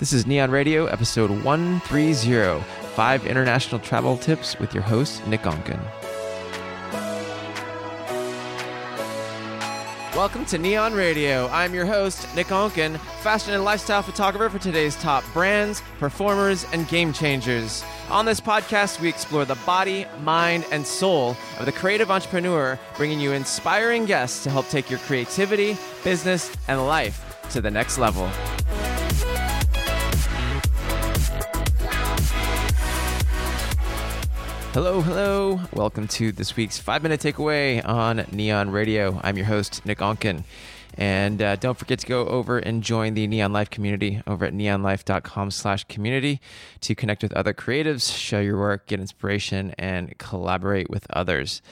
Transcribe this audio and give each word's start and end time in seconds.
This 0.00 0.14
is 0.14 0.26
Neon 0.26 0.50
Radio, 0.50 0.86
episode 0.86 1.30
130 1.44 2.64
Five 2.94 3.26
International 3.26 3.78
Travel 3.78 4.16
Tips 4.16 4.58
with 4.58 4.72
your 4.72 4.82
host, 4.82 5.26
Nick 5.26 5.42
Onken. 5.42 5.78
Welcome 10.16 10.46
to 10.46 10.56
Neon 10.56 10.94
Radio. 10.94 11.48
I'm 11.48 11.74
your 11.74 11.84
host, 11.84 12.34
Nick 12.34 12.46
Onken, 12.46 12.98
fashion 13.20 13.52
and 13.52 13.62
lifestyle 13.62 14.00
photographer 14.00 14.48
for 14.48 14.58
today's 14.58 14.96
top 14.96 15.22
brands, 15.34 15.82
performers, 15.98 16.64
and 16.72 16.88
game 16.88 17.12
changers. 17.12 17.84
On 18.08 18.24
this 18.24 18.40
podcast, 18.40 19.02
we 19.02 19.08
explore 19.10 19.44
the 19.44 19.58
body, 19.66 20.06
mind, 20.22 20.64
and 20.72 20.86
soul 20.86 21.36
of 21.58 21.66
the 21.66 21.72
creative 21.72 22.10
entrepreneur, 22.10 22.78
bringing 22.96 23.20
you 23.20 23.32
inspiring 23.32 24.06
guests 24.06 24.42
to 24.44 24.50
help 24.50 24.66
take 24.70 24.88
your 24.88 25.00
creativity, 25.00 25.76
business, 26.04 26.50
and 26.68 26.86
life 26.86 27.38
to 27.50 27.60
the 27.60 27.70
next 27.70 27.98
level. 27.98 28.30
Hello, 34.72 35.00
hello. 35.00 35.60
Welcome 35.72 36.06
to 36.06 36.30
this 36.30 36.54
week's 36.54 36.78
five 36.78 37.02
minute 37.02 37.18
takeaway 37.18 37.84
on 37.84 38.24
Neon 38.30 38.70
Radio. 38.70 39.20
I'm 39.24 39.36
your 39.36 39.46
host, 39.46 39.84
Nick 39.84 39.98
Onken. 39.98 40.44
And 40.96 41.42
uh, 41.42 41.56
don't 41.56 41.76
forget 41.76 41.98
to 41.98 42.06
go 42.06 42.24
over 42.28 42.56
and 42.58 42.80
join 42.80 43.14
the 43.14 43.26
Neon 43.26 43.52
Life 43.52 43.68
community 43.68 44.22
over 44.28 44.44
at 44.44 44.52
neonlife.com 44.52 45.50
slash 45.50 45.82
community 45.84 46.40
to 46.82 46.94
connect 46.94 47.24
with 47.24 47.32
other 47.32 47.52
creatives, 47.52 48.16
show 48.16 48.38
your 48.38 48.60
work, 48.60 48.86
get 48.86 49.00
inspiration, 49.00 49.74
and 49.76 50.16
collaborate 50.18 50.88
with 50.88 51.04
others. 51.10 51.62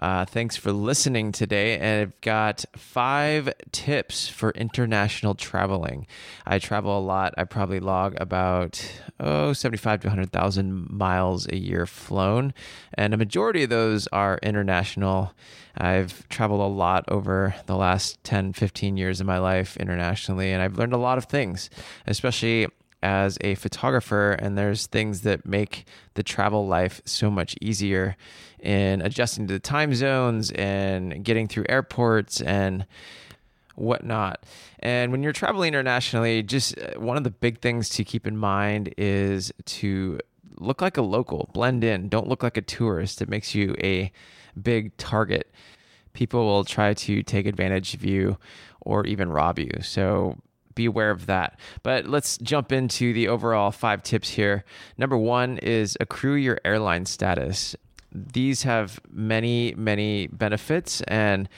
Uh, 0.00 0.24
thanks 0.24 0.56
for 0.56 0.72
listening 0.72 1.32
today. 1.32 1.76
And 1.78 2.00
I've 2.00 2.20
got 2.22 2.64
five 2.76 3.52
tips 3.72 4.28
for 4.28 4.50
international 4.52 5.34
traveling. 5.34 6.06
I 6.46 6.58
travel 6.58 6.98
a 6.98 7.00
lot. 7.00 7.34
I 7.36 7.44
probably 7.44 7.80
log 7.80 8.16
about, 8.18 8.84
oh, 9.20 9.52
75 9.52 10.00
to 10.00 10.08
100,000 10.08 10.90
miles 10.90 11.46
a 11.46 11.56
year 11.56 11.84
flown. 11.84 12.54
And 12.94 13.12
a 13.12 13.18
majority 13.18 13.64
of 13.64 13.70
those 13.70 14.06
are 14.08 14.38
international. 14.42 15.34
I've 15.76 16.26
traveled 16.28 16.60
a 16.60 16.74
lot 16.74 17.04
over 17.08 17.54
the 17.66 17.76
last 17.76 18.22
10, 18.24 18.54
15 18.54 18.96
years 18.96 19.20
of 19.20 19.26
my 19.26 19.38
life 19.38 19.76
internationally, 19.76 20.52
and 20.52 20.62
I've 20.62 20.78
learned 20.78 20.92
a 20.92 20.98
lot 20.98 21.18
of 21.18 21.24
things, 21.24 21.70
especially 22.06 22.68
as 23.02 23.38
a 23.40 23.54
photographer, 23.56 24.32
and 24.32 24.56
there's 24.56 24.86
things 24.86 25.22
that 25.22 25.44
make 25.44 25.84
the 26.14 26.22
travel 26.22 26.66
life 26.66 27.00
so 27.04 27.30
much 27.30 27.56
easier 27.60 28.16
in 28.60 29.02
adjusting 29.02 29.46
to 29.48 29.54
the 29.54 29.60
time 29.60 29.94
zones 29.94 30.50
and 30.52 31.24
getting 31.24 31.48
through 31.48 31.66
airports 31.68 32.40
and 32.40 32.86
whatnot. 33.74 34.44
And 34.78 35.10
when 35.10 35.22
you're 35.22 35.32
traveling 35.32 35.68
internationally, 35.68 36.42
just 36.42 36.78
uh, 36.78 36.98
one 37.00 37.16
of 37.16 37.24
the 37.24 37.30
big 37.30 37.60
things 37.60 37.88
to 37.90 38.04
keep 38.04 38.26
in 38.26 38.36
mind 38.36 38.94
is 38.96 39.52
to 39.64 40.20
look 40.58 40.80
like 40.80 40.96
a 40.96 41.02
local, 41.02 41.50
blend 41.52 41.82
in, 41.82 42.08
don't 42.08 42.28
look 42.28 42.42
like 42.42 42.56
a 42.56 42.62
tourist. 42.62 43.20
It 43.22 43.28
makes 43.28 43.54
you 43.54 43.74
a 43.82 44.12
big 44.60 44.96
target. 44.96 45.50
People 46.12 46.44
will 46.44 46.64
try 46.64 46.94
to 46.94 47.22
take 47.22 47.46
advantage 47.46 47.94
of 47.94 48.04
you 48.04 48.38
or 48.80 49.06
even 49.06 49.30
rob 49.30 49.58
you. 49.58 49.70
So 49.80 50.36
be 50.74 50.84
aware 50.84 51.10
of 51.10 51.26
that. 51.26 51.58
But 51.82 52.06
let's 52.06 52.38
jump 52.38 52.72
into 52.72 53.12
the 53.12 53.28
overall 53.28 53.70
five 53.70 54.02
tips 54.02 54.30
here. 54.30 54.64
Number 54.98 55.16
one 55.16 55.58
is 55.58 55.96
accrue 56.00 56.34
your 56.34 56.58
airline 56.64 57.06
status. 57.06 57.76
These 58.12 58.62
have 58.62 59.00
many, 59.10 59.74
many 59.76 60.26
benefits. 60.26 61.00
And 61.02 61.48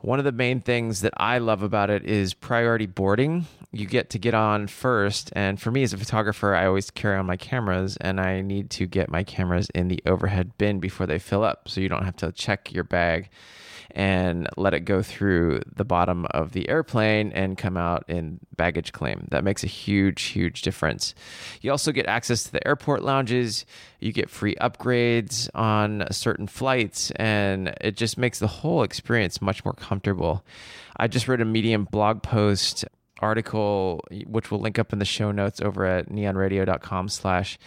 one 0.00 0.18
of 0.18 0.24
the 0.24 0.32
main 0.32 0.60
things 0.60 1.00
that 1.00 1.14
I 1.16 1.38
love 1.38 1.62
about 1.62 1.90
it 1.90 2.04
is 2.04 2.34
priority 2.34 2.86
boarding. 2.86 3.46
You 3.72 3.86
get 3.86 4.10
to 4.10 4.18
get 4.18 4.34
on 4.34 4.66
first. 4.66 5.32
And 5.34 5.60
for 5.60 5.70
me 5.70 5.82
as 5.82 5.92
a 5.92 5.98
photographer, 5.98 6.54
I 6.54 6.66
always 6.66 6.90
carry 6.90 7.16
on 7.16 7.26
my 7.26 7.36
cameras 7.36 7.96
and 8.00 8.20
I 8.20 8.42
need 8.42 8.70
to 8.70 8.86
get 8.86 9.10
my 9.10 9.24
cameras 9.24 9.68
in 9.74 9.88
the 9.88 10.02
overhead 10.06 10.56
bin 10.58 10.80
before 10.80 11.06
they 11.06 11.18
fill 11.18 11.42
up. 11.42 11.68
So 11.68 11.80
you 11.80 11.88
don't 11.88 12.04
have 12.04 12.16
to 12.16 12.30
check 12.32 12.72
your 12.72 12.84
bag 12.84 13.30
and 13.92 14.48
let 14.56 14.74
it 14.74 14.80
go 14.80 15.02
through 15.02 15.60
the 15.74 15.84
bottom 15.84 16.26
of 16.30 16.52
the 16.52 16.68
airplane 16.68 17.32
and 17.32 17.56
come 17.56 17.76
out 17.76 18.04
in 18.08 18.40
baggage 18.56 18.92
claim. 18.92 19.26
That 19.30 19.44
makes 19.44 19.64
a 19.64 19.68
huge, 19.68 20.22
huge 20.22 20.62
difference. 20.62 21.14
You 21.60 21.70
also 21.70 21.92
get 21.92 22.06
access 22.06 22.44
to 22.44 22.52
the 22.52 22.66
airport 22.66 23.02
lounges, 23.02 23.64
you 24.00 24.12
get 24.12 24.30
free 24.30 24.54
upgrades 24.56 25.48
on 25.54 26.06
certain 26.10 26.46
flights, 26.46 27.10
and 27.12 27.74
it 27.80 27.96
just 27.96 28.18
makes 28.18 28.38
the 28.38 28.46
whole 28.46 28.82
experience 28.82 29.40
much 29.40 29.64
more 29.64 29.74
comfortable. 29.74 30.44
I 30.96 31.08
just 31.08 31.28
wrote 31.28 31.40
a 31.40 31.44
Medium 31.44 31.84
blog 31.84 32.22
post 32.22 32.84
article 33.20 34.04
which 34.26 34.50
we'll 34.50 34.60
link 34.60 34.78
up 34.78 34.92
in 34.92 34.98
the 34.98 35.04
show 35.04 35.32
notes 35.32 35.60
over 35.60 35.86
at 35.86 36.10
neonradio.com 36.10 37.08
slash 37.08 37.58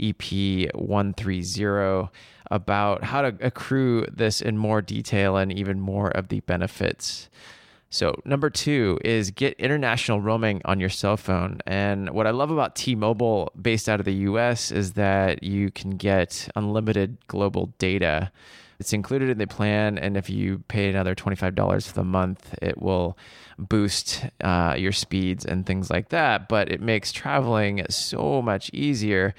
ep130 0.00 2.08
about 2.52 3.02
how 3.02 3.22
to 3.22 3.34
accrue 3.40 4.04
this 4.12 4.42
in 4.42 4.58
more 4.58 4.82
detail 4.82 5.38
and 5.38 5.50
even 5.50 5.80
more 5.80 6.10
of 6.10 6.28
the 6.28 6.40
benefits. 6.40 7.30
So, 7.88 8.20
number 8.24 8.48
two 8.50 8.98
is 9.04 9.30
get 9.30 9.54
international 9.58 10.20
roaming 10.20 10.62
on 10.64 10.78
your 10.80 10.88
cell 10.88 11.16
phone. 11.16 11.60
And 11.66 12.10
what 12.10 12.26
I 12.26 12.30
love 12.30 12.50
about 12.50 12.76
T 12.76 12.94
Mobile, 12.94 13.52
based 13.60 13.88
out 13.88 14.00
of 14.00 14.06
the 14.06 14.14
US, 14.30 14.70
is 14.70 14.92
that 14.92 15.42
you 15.42 15.70
can 15.70 15.90
get 15.90 16.48
unlimited 16.54 17.18
global 17.26 17.72
data. 17.78 18.30
It's 18.78 18.92
included 18.92 19.30
in 19.30 19.38
the 19.38 19.46
plan, 19.46 19.98
and 19.98 20.16
if 20.16 20.28
you 20.28 20.64
pay 20.68 20.88
another 20.88 21.14
$25 21.14 21.86
for 21.86 21.94
the 21.94 22.02
month, 22.02 22.54
it 22.60 22.80
will 22.80 23.16
boost 23.58 24.24
uh, 24.42 24.74
your 24.76 24.92
speeds 24.92 25.44
and 25.44 25.64
things 25.64 25.90
like 25.90 26.08
that. 26.08 26.48
But 26.48 26.72
it 26.72 26.80
makes 26.80 27.12
traveling 27.12 27.84
so 27.90 28.42
much 28.42 28.70
easier 28.72 29.34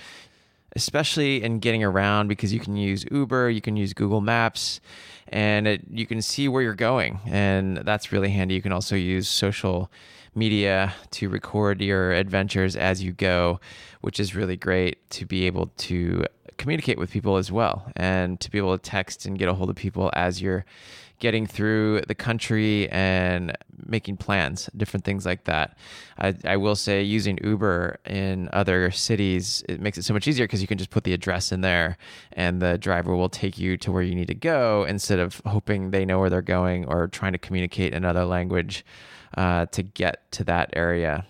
especially 0.75 1.43
in 1.43 1.59
getting 1.59 1.83
around 1.83 2.27
because 2.27 2.53
you 2.53 2.59
can 2.59 2.75
use 2.75 3.05
Uber, 3.11 3.49
you 3.49 3.61
can 3.61 3.75
use 3.77 3.93
Google 3.93 4.21
Maps, 4.21 4.81
and 5.27 5.67
it, 5.67 5.81
you 5.89 6.05
can 6.05 6.21
see 6.21 6.47
where 6.47 6.61
you're 6.61 6.73
going. 6.73 7.19
And 7.25 7.77
that's 7.77 8.11
really 8.11 8.29
handy. 8.29 8.55
You 8.55 8.61
can 8.61 8.71
also 8.71 8.95
use 8.95 9.27
social 9.27 9.91
media 10.35 10.93
to 11.11 11.29
record 11.29 11.81
your 11.81 12.11
adventures 12.11 12.75
as 12.75 13.03
you 13.03 13.11
go, 13.11 13.59
which 14.01 14.19
is 14.19 14.35
really 14.35 14.57
great 14.57 15.09
to 15.11 15.25
be 15.25 15.45
able 15.45 15.67
to 15.77 16.25
communicate 16.57 16.97
with 16.97 17.11
people 17.11 17.37
as 17.37 17.51
well 17.51 17.91
and 17.95 18.39
to 18.39 18.49
be 18.49 18.57
able 18.57 18.77
to 18.77 18.81
text 18.81 19.25
and 19.25 19.37
get 19.39 19.49
a 19.49 19.53
hold 19.53 19.69
of 19.69 19.75
people 19.75 20.09
as 20.13 20.41
you're 20.41 20.65
getting 21.23 21.47
through 21.47 22.01
the 22.01 22.13
country 22.13 22.89
and 22.89 23.57
making 23.85 24.17
plans, 24.17 24.69
different 24.75 25.05
things 25.05 25.25
like 25.25 25.45
that. 25.45 25.77
I, 26.19 26.35
I, 26.43 26.57
will 26.57 26.75
say 26.75 27.01
using 27.01 27.39
Uber 27.41 27.97
in 28.05 28.49
other 28.51 28.91
cities, 28.91 29.63
it 29.69 29.79
makes 29.79 29.97
it 29.97 30.03
so 30.03 30.13
much 30.13 30.27
easier 30.27 30.43
because 30.43 30.61
you 30.61 30.67
can 30.67 30.77
just 30.77 30.89
put 30.89 31.05
the 31.05 31.13
address 31.13 31.53
in 31.53 31.61
there 31.61 31.97
and 32.33 32.61
the 32.61 32.77
driver 32.77 33.15
will 33.15 33.29
take 33.29 33.57
you 33.57 33.77
to 33.77 33.89
where 33.89 34.03
you 34.03 34.15
need 34.15 34.27
to 34.27 34.35
go 34.35 34.83
instead 34.83 35.17
of 35.17 35.41
hoping 35.45 35.91
they 35.91 36.03
know 36.03 36.19
where 36.19 36.29
they're 36.29 36.41
going 36.41 36.83
or 36.87 37.07
trying 37.07 37.31
to 37.31 37.37
communicate 37.37 37.93
another 37.93 38.25
language 38.25 38.85
uh, 39.37 39.65
to 39.67 39.81
get 39.81 40.29
to 40.33 40.43
that 40.43 40.71
area. 40.73 41.25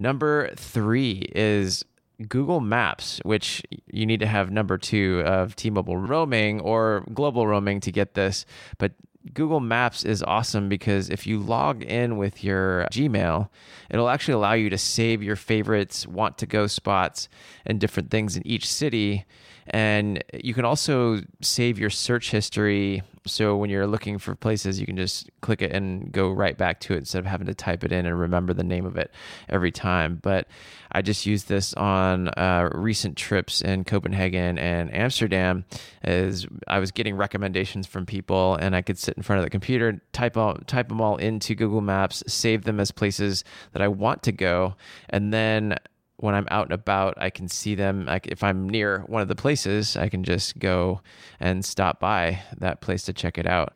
Number 0.00 0.50
three 0.56 1.30
is 1.36 1.84
Google 2.28 2.58
Maps, 2.58 3.20
which 3.22 3.62
you 3.86 4.06
need 4.06 4.18
to 4.18 4.26
have 4.26 4.50
number 4.50 4.76
two 4.76 5.22
of 5.24 5.54
T 5.54 5.70
Mobile 5.70 5.98
roaming 5.98 6.60
or 6.60 7.04
global 7.14 7.46
roaming 7.46 7.78
to 7.80 7.92
get 7.92 8.14
this. 8.14 8.44
But 8.78 8.92
Google 9.34 9.60
Maps 9.60 10.04
is 10.04 10.22
awesome 10.22 10.68
because 10.68 11.10
if 11.10 11.26
you 11.26 11.38
log 11.38 11.82
in 11.82 12.16
with 12.16 12.42
your 12.42 12.86
Gmail, 12.90 13.48
it'll 13.90 14.08
actually 14.08 14.34
allow 14.34 14.54
you 14.54 14.70
to 14.70 14.78
save 14.78 15.22
your 15.22 15.36
favorites, 15.36 16.06
want 16.06 16.38
to 16.38 16.46
go 16.46 16.66
spots, 16.66 17.28
and 17.66 17.78
different 17.78 18.10
things 18.10 18.36
in 18.36 18.46
each 18.46 18.66
city. 18.66 19.26
And 19.66 20.24
you 20.32 20.54
can 20.54 20.64
also 20.64 21.20
save 21.42 21.78
your 21.78 21.90
search 21.90 22.30
history 22.30 23.02
so 23.26 23.56
when 23.56 23.70
you're 23.70 23.86
looking 23.86 24.18
for 24.18 24.34
places, 24.34 24.80
you 24.80 24.86
can 24.86 24.96
just 24.96 25.30
click 25.40 25.60
it 25.62 25.72
and 25.72 26.10
go 26.10 26.30
right 26.30 26.56
back 26.56 26.80
to 26.80 26.94
it 26.94 26.98
instead 26.98 27.18
of 27.18 27.26
having 27.26 27.46
to 27.46 27.54
type 27.54 27.84
it 27.84 27.92
in 27.92 28.06
and 28.06 28.18
remember 28.18 28.54
the 28.54 28.64
name 28.64 28.86
of 28.86 28.96
it 28.96 29.12
every 29.48 29.70
time. 29.70 30.18
But 30.22 30.48
I 30.92 31.02
just 31.02 31.26
used 31.26 31.48
this 31.48 31.74
on 31.74 32.28
uh, 32.28 32.70
recent 32.72 33.16
trips 33.16 33.60
in 33.60 33.84
Copenhagen 33.84 34.58
and 34.58 34.94
Amsterdam 34.94 35.64
as 36.02 36.46
I 36.66 36.78
was 36.78 36.90
getting 36.90 37.16
recommendations 37.16 37.86
from 37.86 38.06
people 38.06 38.56
and 38.56 38.74
I 38.74 38.82
could 38.82 38.98
sit 38.98 39.16
in 39.16 39.22
front 39.22 39.38
of 39.38 39.44
the 39.44 39.50
computer, 39.50 40.00
type 40.12 40.36
all, 40.36 40.54
type 40.66 40.88
them 40.88 41.00
all 41.00 41.16
into 41.16 41.54
Google 41.54 41.82
Maps, 41.82 42.24
save 42.26 42.64
them 42.64 42.80
as 42.80 42.90
places 42.90 43.44
that 43.72 43.82
I 43.82 43.88
want 43.88 44.22
to 44.24 44.32
go, 44.32 44.76
and 45.10 45.32
then 45.32 45.76
when 46.20 46.34
I'm 46.34 46.46
out 46.50 46.66
and 46.66 46.72
about, 46.72 47.14
I 47.16 47.30
can 47.30 47.48
see 47.48 47.74
them. 47.74 48.08
If 48.24 48.44
I'm 48.44 48.68
near 48.68 49.00
one 49.06 49.22
of 49.22 49.28
the 49.28 49.34
places, 49.34 49.96
I 49.96 50.08
can 50.08 50.22
just 50.22 50.58
go 50.58 51.00
and 51.40 51.64
stop 51.64 51.98
by 51.98 52.42
that 52.58 52.80
place 52.80 53.02
to 53.04 53.12
check 53.12 53.38
it 53.38 53.46
out. 53.46 53.74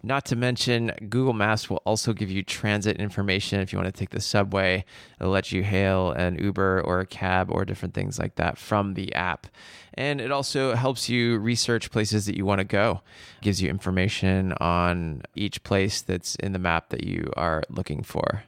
Not 0.00 0.26
to 0.26 0.36
mention, 0.36 0.92
Google 1.08 1.32
Maps 1.32 1.68
will 1.68 1.82
also 1.84 2.12
give 2.12 2.30
you 2.30 2.44
transit 2.44 2.98
information 2.98 3.60
if 3.60 3.72
you 3.72 3.78
want 3.78 3.92
to 3.92 3.98
take 3.98 4.10
the 4.10 4.20
subway. 4.20 4.84
It'll 5.18 5.32
let 5.32 5.50
you 5.50 5.64
hail 5.64 6.12
an 6.12 6.38
Uber 6.38 6.82
or 6.82 7.00
a 7.00 7.06
cab 7.06 7.50
or 7.50 7.64
different 7.64 7.94
things 7.94 8.16
like 8.16 8.36
that 8.36 8.58
from 8.58 8.94
the 8.94 9.12
app. 9.14 9.48
And 9.94 10.20
it 10.20 10.30
also 10.30 10.76
helps 10.76 11.08
you 11.08 11.38
research 11.38 11.90
places 11.90 12.26
that 12.26 12.36
you 12.36 12.46
want 12.46 12.60
to 12.60 12.64
go. 12.64 13.00
It 13.38 13.44
gives 13.44 13.60
you 13.60 13.70
information 13.70 14.52
on 14.60 15.22
each 15.34 15.64
place 15.64 16.00
that's 16.00 16.36
in 16.36 16.52
the 16.52 16.60
map 16.60 16.90
that 16.90 17.02
you 17.02 17.32
are 17.36 17.64
looking 17.68 18.04
for. 18.04 18.44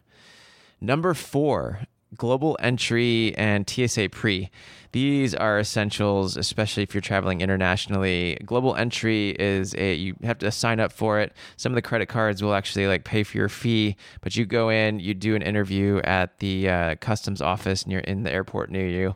Number 0.81 1.15
four, 1.15 1.81
global 2.17 2.57
entry 2.61 3.35
and 3.37 3.69
TSA 3.69 4.09
pre. 4.11 4.51
These 4.93 5.37
are 5.37 5.61
essentials, 5.61 6.37
especially 6.37 6.83
if 6.83 6.95
you're 6.95 7.01
traveling 7.01 7.41
internationally. 7.41 8.37
Global 8.45 8.75
entry 8.75 9.31
is 9.39 9.75
a 9.77 9.95
you 9.95 10.17
have 10.25 10.39
to 10.39 10.51
sign 10.51 10.81
up 10.81 10.91
for 10.93 11.21
it. 11.21 11.33
Some 11.57 11.73
of 11.73 11.77
the 11.77 11.83
credit 11.83 12.07
cards 12.07 12.43
will 12.43 12.55
actually 12.55 12.89
like 12.89 13.05
pay 13.05 13.23
for 13.23 13.37
your 13.37 13.49
fee, 13.49 13.97
but 14.21 14.35
you 14.35 14.45
go 14.45 14.69
in, 14.69 14.99
you 14.99 15.15
do 15.15 15.37
an 15.37 15.43
interview 15.43 16.01
at 16.03 16.39
the 16.39 16.69
uh, 16.69 16.95
customs 16.97 17.41
office 17.41 17.87
near 17.87 18.01
in 18.01 18.25
the 18.25 18.33
airport 18.33 18.71
near 18.71 18.89
you, 18.89 19.15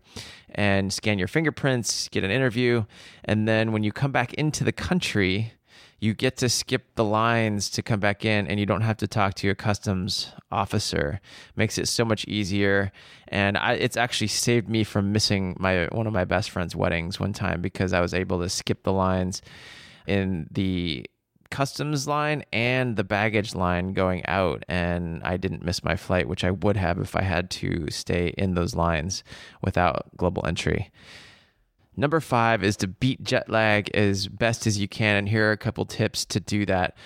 and 0.54 0.92
scan 0.92 1.18
your 1.18 1.28
fingerprints, 1.28 2.08
get 2.08 2.22
an 2.22 2.30
interview, 2.30 2.84
and 3.24 3.48
then 3.48 3.72
when 3.72 3.82
you 3.82 3.90
come 3.90 4.12
back 4.12 4.32
into 4.34 4.62
the 4.62 4.72
country 4.72 5.54
you 6.04 6.12
get 6.12 6.36
to 6.36 6.48
skip 6.48 6.94
the 6.96 7.04
lines 7.04 7.70
to 7.70 7.82
come 7.82 7.98
back 7.98 8.24
in 8.24 8.46
and 8.46 8.60
you 8.60 8.66
don't 8.66 8.82
have 8.82 8.98
to 8.98 9.06
talk 9.06 9.34
to 9.34 9.46
your 9.46 9.54
customs 9.54 10.32
officer. 10.50 11.20
Makes 11.56 11.78
it 11.78 11.88
so 11.88 12.04
much 12.04 12.26
easier. 12.26 12.92
And 13.28 13.56
I, 13.56 13.72
it's 13.72 13.96
actually 13.96 14.28
saved 14.28 14.68
me 14.68 14.84
from 14.84 15.12
missing 15.12 15.56
my 15.58 15.86
one 15.86 16.06
of 16.06 16.12
my 16.12 16.24
best 16.24 16.50
friend's 16.50 16.76
weddings 16.76 17.18
one 17.18 17.32
time 17.32 17.62
because 17.62 17.92
i 17.92 18.00
was 18.00 18.12
able 18.12 18.38
to 18.40 18.48
skip 18.48 18.82
the 18.82 18.92
lines 18.92 19.40
in 20.06 20.46
the 20.50 21.06
customs 21.50 22.06
line 22.06 22.44
and 22.52 22.96
the 22.96 23.04
baggage 23.04 23.54
line 23.54 23.94
going 23.94 24.24
out. 24.26 24.62
And 24.68 25.22
i 25.22 25.36
didn't 25.36 25.64
miss 25.64 25.82
my 25.82 25.96
flight 25.96 26.28
which 26.28 26.44
i 26.44 26.50
would 26.50 26.76
have 26.76 26.98
if 26.98 27.16
i 27.16 27.22
had 27.22 27.50
to 27.50 27.90
stay 27.90 28.34
in 28.36 28.54
those 28.54 28.74
lines 28.74 29.24
without 29.62 30.14
global 30.16 30.44
entry 30.46 30.90
Number 31.96 32.20
five 32.20 32.64
is 32.64 32.76
to 32.78 32.88
beat 32.88 33.22
jet 33.22 33.48
lag 33.48 33.90
as 33.94 34.26
best 34.26 34.66
as 34.66 34.78
you 34.78 34.88
can. 34.88 35.16
And 35.16 35.28
here 35.28 35.48
are 35.48 35.52
a 35.52 35.56
couple 35.56 35.84
tips 35.84 36.24
to 36.26 36.40
do 36.40 36.66
that. 36.66 36.96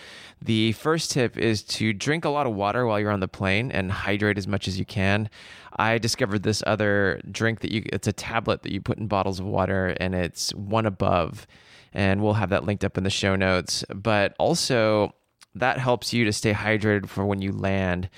The 0.40 0.72
first 0.72 1.10
tip 1.10 1.36
is 1.36 1.62
to 1.64 1.92
drink 1.92 2.24
a 2.24 2.30
lot 2.30 2.46
of 2.46 2.54
water 2.54 2.86
while 2.86 2.98
you're 2.98 3.10
on 3.10 3.20
the 3.20 3.28
plane 3.28 3.70
and 3.70 3.90
hydrate 3.90 4.38
as 4.38 4.46
much 4.46 4.66
as 4.68 4.78
you 4.78 4.84
can. 4.84 5.28
I 5.76 5.98
discovered 5.98 6.42
this 6.42 6.62
other 6.66 7.20
drink 7.30 7.60
that 7.60 7.72
you, 7.72 7.82
it's 7.92 8.08
a 8.08 8.12
tablet 8.12 8.62
that 8.62 8.72
you 8.72 8.80
put 8.80 8.98
in 8.98 9.08
bottles 9.08 9.40
of 9.40 9.46
water 9.46 9.96
and 10.00 10.14
it's 10.14 10.54
one 10.54 10.86
above. 10.86 11.46
And 11.92 12.22
we'll 12.22 12.34
have 12.34 12.50
that 12.50 12.64
linked 12.64 12.84
up 12.84 12.96
in 12.96 13.04
the 13.04 13.10
show 13.10 13.36
notes. 13.36 13.84
But 13.94 14.34
also, 14.38 15.14
that 15.54 15.78
helps 15.78 16.12
you 16.12 16.24
to 16.24 16.32
stay 16.32 16.52
hydrated 16.52 17.08
for 17.08 17.26
when 17.26 17.42
you 17.42 17.52
land. 17.52 18.08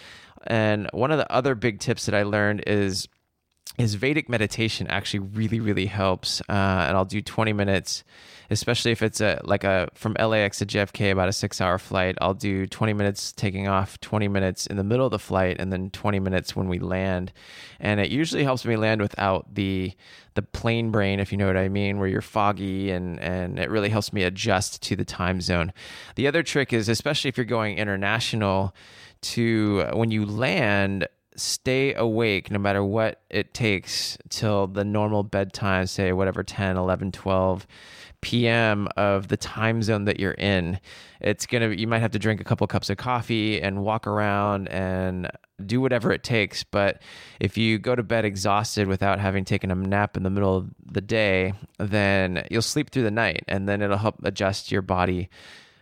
And 0.47 0.89
one 0.93 1.11
of 1.11 1.19
the 1.19 1.31
other 1.33 1.55
big 1.55 1.81
tips 1.81 2.07
that 2.07 2.15
I 2.15 2.23
learned 2.23 2.65
is 2.67 3.09
is 3.81 3.95
Vedic 3.95 4.29
meditation 4.29 4.87
actually 4.89 5.21
really 5.21 5.59
really 5.59 5.87
helps, 5.87 6.41
uh, 6.43 6.53
and 6.87 6.97
I'll 6.97 7.05
do 7.05 7.23
20 7.23 7.53
minutes, 7.53 8.05
especially 8.51 8.91
if 8.91 9.03
it's 9.03 9.21
a 9.21 9.41
like 9.45 9.65
a 9.65 9.89
from 9.95 10.15
LAX 10.19 10.59
to 10.59 10.67
JFK 10.67 11.13
about 11.13 11.29
a 11.29 11.33
six 11.33 11.61
hour 11.61 11.79
flight. 11.79 12.17
I'll 12.21 12.35
do 12.35 12.67
20 12.67 12.93
minutes 12.93 13.33
taking 13.33 13.69
off, 13.69 13.99
20 14.01 14.29
minutes 14.29 14.67
in 14.67 14.77
the 14.77 14.85
middle 14.85 15.07
of 15.07 15.13
the 15.13 15.19
flight, 15.19 15.57
and 15.59 15.73
then 15.73 15.89
20 15.91 16.21
minutes 16.21 16.55
when 16.55 16.69
we 16.69 16.79
land, 16.79 17.33
and 17.79 18.01
it 18.01 18.11
usually 18.11 18.45
helps 18.45 18.65
me 18.67 18.77
land 18.77 19.01
without 19.01 19.55
the 19.55 19.93
the 20.35 20.43
plane 20.43 20.91
brain, 20.91 21.19
if 21.19 21.33
you 21.33 21.39
know 21.39 21.47
what 21.47 21.57
I 21.57 21.69
mean, 21.69 21.99
where 21.99 22.09
you're 22.09 22.21
foggy 22.21 22.91
and 22.91 23.19
and 23.21 23.59
it 23.59 23.71
really 23.71 23.89
helps 23.89 24.13
me 24.13 24.25
adjust 24.25 24.83
to 24.83 24.97
the 24.97 25.05
time 25.05 25.41
zone. 25.41 25.73
The 26.17 26.27
other 26.27 26.43
trick 26.43 26.73
is 26.73 26.89
especially 26.89 27.29
if 27.29 27.39
you're 27.39 27.47
going 27.47 27.79
international 27.79 28.75
to 29.23 29.87
when 29.95 30.11
you 30.11 30.27
land 30.27 31.07
stay 31.41 31.95
awake 31.95 32.51
no 32.51 32.59
matter 32.59 32.85
what 32.85 33.23
it 33.31 33.55
takes 33.55 34.19
till 34.29 34.67
the 34.67 34.85
normal 34.85 35.23
bedtime, 35.23 35.87
say 35.87 36.13
whatever 36.13 36.43
10, 36.43 36.77
11, 36.77 37.13
12 37.13 37.67
p.m. 38.21 38.87
of 38.97 39.29
the 39.29 39.37
time 39.37 39.83
zone 39.83 40.05
that 40.05 40.21
you're 40.21 40.33
in. 40.33 40.79
It's 41.21 41.47
going 41.47 41.71
to, 41.71 41.81
you 41.81 41.87
might 41.87 42.01
have 42.01 42.11
to 42.13 42.19
drink 42.19 42.41
a 42.41 42.45
couple 42.45 42.67
cups 42.67 42.91
of 42.91 42.99
coffee 42.99 43.61
and 43.61 43.83
walk 43.83 44.07
around 44.07 44.69
and 44.69 45.31
do 45.65 45.81
whatever 45.81 46.13
it 46.13 46.23
takes. 46.23 46.63
But 46.63 47.03
if 47.41 47.57
you 47.57 47.79
go 47.79 47.95
to 47.95 48.03
bed 48.03 48.25
exhausted 48.25 48.89
without 48.89 49.19
having 49.19 49.45
taken 49.45 49.71
a 49.71 49.75
nap 49.75 50.17
in 50.17 50.23
the 50.23 50.31
middle 50.31 50.57
of 50.57 50.71
the 50.85 51.01
day, 51.01 51.55
then 51.79 52.47
you'll 52.51 52.63
sleep 52.63 52.91
through 52.91 53.05
the 53.05 53.11
night 53.11 53.45
and 53.49 53.69
then 53.69 53.81
it'll 53.81 53.97
help 53.97 54.17
adjust 54.23 54.71
your 54.71 54.83
body 54.83 55.31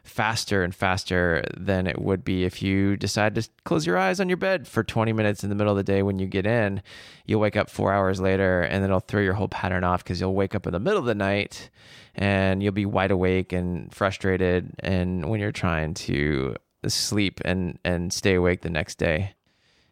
faster 0.08 0.62
and 0.62 0.74
faster 0.74 1.44
than 1.56 1.86
it 1.86 2.00
would 2.00 2.24
be 2.24 2.44
if 2.44 2.62
you 2.62 2.96
decide 2.96 3.34
to 3.34 3.48
close 3.64 3.86
your 3.86 3.98
eyes 3.98 4.20
on 4.20 4.28
your 4.28 4.36
bed 4.36 4.66
for 4.66 4.82
20 4.82 5.12
minutes 5.12 5.42
in 5.42 5.48
the 5.48 5.54
middle 5.54 5.72
of 5.72 5.76
the 5.76 5.84
day 5.84 6.02
when 6.02 6.18
you 6.18 6.26
get 6.26 6.46
in. 6.46 6.82
You'll 7.26 7.40
wake 7.40 7.56
up 7.56 7.70
four 7.70 7.92
hours 7.92 8.20
later 8.20 8.62
and 8.62 8.82
then 8.82 8.90
it'll 8.90 9.00
throw 9.00 9.20
your 9.20 9.34
whole 9.34 9.48
pattern 9.48 9.84
off 9.84 10.02
because 10.02 10.20
you'll 10.20 10.34
wake 10.34 10.54
up 10.54 10.66
in 10.66 10.72
the 10.72 10.80
middle 10.80 10.98
of 10.98 11.04
the 11.04 11.14
night 11.14 11.70
and 12.14 12.62
you'll 12.62 12.72
be 12.72 12.86
wide 12.86 13.10
awake 13.10 13.52
and 13.52 13.94
frustrated. 13.94 14.74
And 14.80 15.28
when 15.28 15.40
you're 15.40 15.52
trying 15.52 15.94
to 15.94 16.56
sleep 16.86 17.40
and, 17.44 17.78
and 17.84 18.12
stay 18.12 18.34
awake 18.34 18.62
the 18.62 18.70
next 18.70 18.98
day. 18.98 19.34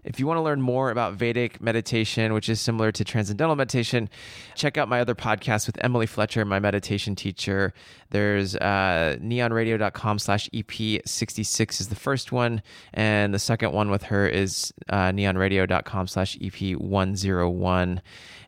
If 0.06 0.20
you 0.20 0.26
want 0.26 0.38
to 0.38 0.43
learn 0.43 0.62
more 0.62 0.91
about 0.93 1.14
Vedic 1.14 1.61
meditation, 1.61 2.32
which 2.32 2.49
is 2.49 2.61
similar 2.61 2.93
to 2.93 3.05
transcendental 3.05 3.56
meditation, 3.56 4.08
check 4.55 4.79
out 4.79 4.88
my 4.88 5.00
other 5.00 5.17
podcast 5.17 5.67
with 5.67 5.76
Emily 5.82 6.06
Fletcher, 6.06 6.44
my 6.44 6.61
meditation 6.61 7.17
teacher. 7.17 7.75
There's 8.11 8.55
uh, 8.55 9.19
neonradio.com 9.20 10.20
slash 10.20 10.49
EP66 10.50 11.81
is 11.81 11.88
the 11.88 11.97
first 11.97 12.31
one. 12.31 12.62
And 12.94 13.35
the 13.35 13.41
second 13.41 13.73
one 13.73 13.91
with 13.91 14.05
her 14.05 14.29
is 14.29 14.73
uh, 14.88 15.11
neonradio.com 15.11 16.06
slash 16.06 16.38
EP101. 16.38 17.99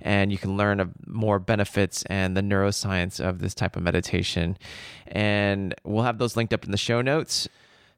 And 0.00 0.30
you 0.30 0.38
can 0.38 0.56
learn 0.56 0.94
more 1.08 1.40
benefits 1.40 2.04
and 2.04 2.36
the 2.36 2.40
neuroscience 2.40 3.18
of 3.18 3.40
this 3.40 3.54
type 3.54 3.74
of 3.74 3.82
meditation. 3.82 4.56
And 5.08 5.74
we'll 5.82 6.04
have 6.04 6.18
those 6.18 6.36
linked 6.36 6.54
up 6.54 6.64
in 6.64 6.70
the 6.70 6.76
show 6.76 7.02
notes. 7.02 7.48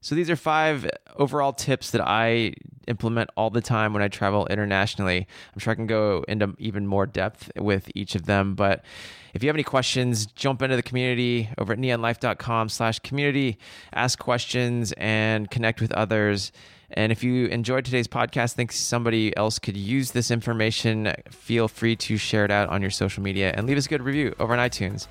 So 0.01 0.15
these 0.15 0.31
are 0.31 0.37
five 0.37 0.89
overall 1.17 1.53
tips 1.53 1.91
that 1.91 2.01
I 2.01 2.55
implement 2.90 3.31
all 3.37 3.48
the 3.48 3.62
time 3.62 3.94
when 3.94 4.02
I 4.02 4.08
travel 4.08 4.46
internationally. 4.48 5.26
I'm 5.54 5.58
sure 5.58 5.70
I 5.70 5.76
can 5.76 5.87
go 5.87 6.25
into 6.28 6.54
even 6.58 6.87
more 6.87 7.06
depth 7.06 7.50
with 7.56 7.90
each 7.94 8.14
of 8.14 8.26
them, 8.26 8.54
but 8.54 8.84
if 9.32 9.42
you 9.42 9.48
have 9.48 9.56
any 9.56 9.62
questions, 9.62 10.26
jump 10.26 10.60
into 10.60 10.76
the 10.76 10.82
community 10.82 11.48
over 11.56 11.72
at 11.72 11.78
neonlife.com 11.78 12.69
slash 12.69 12.98
community, 12.98 13.58
ask 13.92 14.19
questions 14.19 14.92
and 14.98 15.50
connect 15.50 15.81
with 15.81 15.92
others. 15.92 16.52
And 16.90 17.12
if 17.12 17.22
you 17.22 17.46
enjoyed 17.46 17.84
today's 17.84 18.08
podcast, 18.08 18.54
think 18.54 18.72
somebody 18.72 19.34
else 19.37 19.60
could 19.60 19.76
use 19.76 20.10
this 20.10 20.31
information, 20.31 21.14
feel 21.31 21.69
free 21.69 21.94
to 21.96 22.16
share 22.16 22.44
it 22.44 22.50
out 22.50 22.69
on 22.69 22.82
your 22.82 22.90
social 22.90 23.22
media 23.22 23.52
and 23.54 23.66
leave 23.66 23.78
us 23.78 23.87
a 23.87 23.88
good 23.88 24.02
review 24.02 24.34
over 24.40 24.52
on 24.52 24.58
iTunes. 24.58 25.06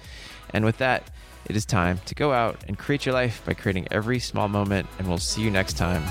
And 0.53 0.65
with 0.65 0.77
that, 0.79 1.09
it 1.45 1.55
is 1.55 1.65
time 1.65 1.99
to 2.05 2.15
go 2.15 2.33
out 2.33 2.63
and 2.67 2.77
create 2.77 3.05
your 3.05 3.13
life 3.13 3.41
by 3.45 3.53
creating 3.53 3.87
every 3.91 4.19
small 4.19 4.49
moment, 4.49 4.87
and 4.97 5.07
we'll 5.07 5.17
see 5.17 5.41
you 5.41 5.49
next 5.49 5.77
time. 5.77 6.03